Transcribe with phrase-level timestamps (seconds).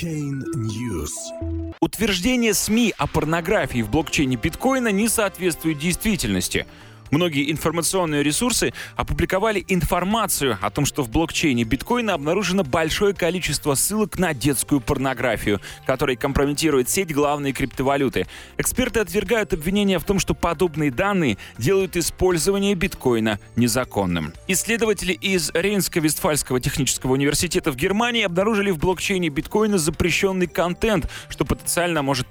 [0.00, 1.10] Blockchain News.
[1.80, 6.66] Утверждение СМИ о порнографии в блокчейне биткоина не соответствует действительности–
[7.10, 14.18] Многие информационные ресурсы опубликовали информацию о том, что в блокчейне биткоина обнаружено большое количество ссылок
[14.18, 18.26] на детскую порнографию, которая компрометирует сеть главной криптовалюты.
[18.58, 24.32] Эксперты отвергают обвинения в том, что подобные данные делают использование биткоина незаконным.
[24.46, 32.02] Исследователи из Рейнско-Вестфальского технического университета в Германии обнаружили в блокчейне биткоина запрещенный контент, что потенциально
[32.02, 32.26] может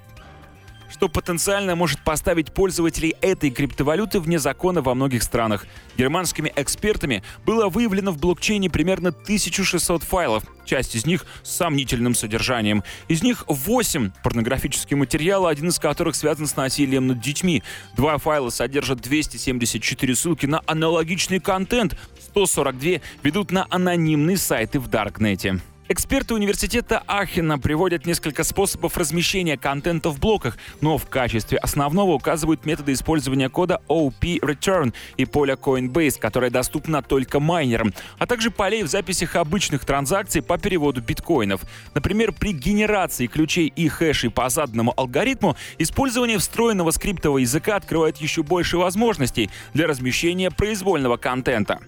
[0.99, 5.65] что потенциально может поставить пользователей этой криптовалюты вне закона во многих странах.
[5.97, 12.83] Германскими экспертами было выявлено в блокчейне примерно 1600 файлов, часть из них с сомнительным содержанием.
[13.07, 17.63] Из них 8 порнографические материалы, один из которых связан с насилием над детьми.
[17.95, 21.95] Два файла содержат 274 ссылки на аналогичный контент,
[22.31, 25.61] 142 ведут на анонимные сайты в Даркнете.
[25.91, 32.63] Эксперты университета Ахена приводят несколько способов размещения контента в блоках, но в качестве основного указывают
[32.63, 38.83] методы использования кода OP Return и поля Coinbase, которое доступно только майнерам, а также полей
[38.83, 41.61] в записях обычных транзакций по переводу биткоинов.
[41.95, 48.43] Например, при генерации ключей и хэшей по заданному алгоритму использование встроенного скриптового языка открывает еще
[48.43, 51.79] больше возможностей для размещения произвольного контента.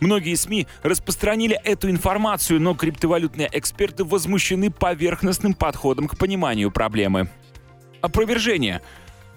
[0.00, 7.28] Многие СМИ распространили эту информацию, но криптовалютные эксперты возмущены поверхностным подходом к пониманию проблемы.
[8.00, 8.80] Опровержение.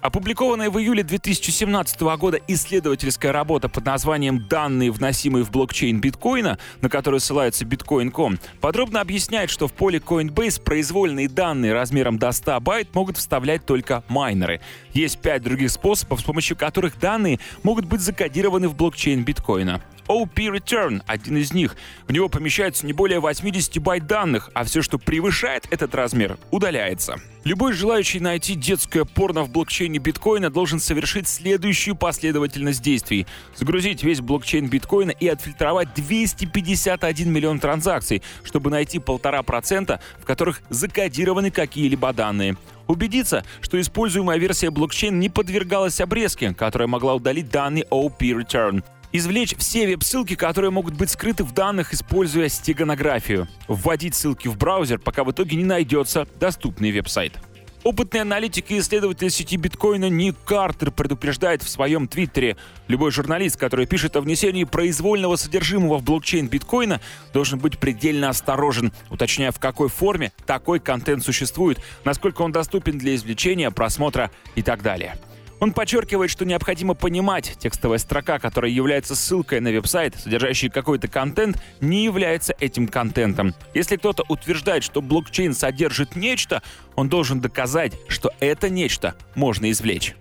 [0.02, 6.88] Опубликованная в июле 2017 года исследовательская работа под названием «Данные, вносимые в блокчейн биткоина», на
[6.88, 12.94] которую ссылается Bitcoin.com, подробно объясняет, что в поле Coinbase произвольные данные размером до 100 байт
[12.96, 14.60] могут вставлять только майнеры.
[14.92, 19.80] Есть пять других способов, с помощью которых данные могут быть закодированы в блокчейн биткоина.
[20.08, 21.76] OP Return— один из них.
[22.06, 27.20] В него помещается не более 80 байт данных, а все, что превышает этот размер, удаляется.
[27.44, 33.26] Любой желающий найти детское порно в блокчейне биткоина должен совершить следующую последовательность действий.
[33.56, 40.62] Загрузить весь блокчейн биткоина и отфильтровать 251 миллион транзакций, чтобы найти полтора процента, в которых
[40.68, 42.56] закодированы какие-либо данные.
[42.86, 49.54] Убедиться, что используемая версия блокчейна не подвергалась обрезке, которая могла удалить данные OP Return извлечь
[49.56, 55.24] все веб-ссылки, которые могут быть скрыты в данных, используя стеганографию, вводить ссылки в браузер, пока
[55.24, 57.38] в итоге не найдется доступный веб-сайт.
[57.84, 62.56] Опытный аналитик и исследователь сети биткоина Ник Картер предупреждает в своем твиттере,
[62.86, 67.00] любой журналист, который пишет о внесении произвольного содержимого в блокчейн биткоина,
[67.32, 73.16] должен быть предельно осторожен, уточняя, в какой форме такой контент существует, насколько он доступен для
[73.16, 75.16] извлечения, просмотра и так далее.
[75.62, 81.56] Он подчеркивает, что необходимо понимать, текстовая строка, которая является ссылкой на веб-сайт, содержащий какой-то контент,
[81.80, 83.54] не является этим контентом.
[83.72, 86.64] Если кто-то утверждает, что блокчейн содержит нечто,
[86.96, 90.16] он должен доказать, что это нечто можно извлечь.